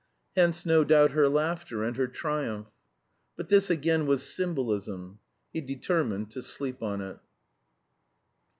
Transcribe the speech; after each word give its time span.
Hence 0.35 0.65
no 0.65 0.83
doubt 0.83 1.11
her 1.11 1.29
laughter 1.29 1.83
and 1.83 1.95
her 1.95 2.07
triumph. 2.07 2.69
But 3.37 3.49
this 3.49 3.69
again 3.69 4.07
was 4.07 4.23
symbolism. 4.23 5.19
He 5.53 5.61
determined 5.61 6.31
to 6.31 6.41
sleep 6.41 6.81
on 6.81 7.01
it. 7.01 7.19